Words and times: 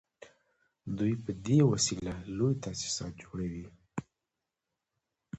دوی 0.97 1.13
په 1.23 1.31
دې 1.45 1.59
وسیله 1.71 2.13
لوی 2.37 2.53
تاسیسات 2.65 3.13
جوړوي 3.23 3.65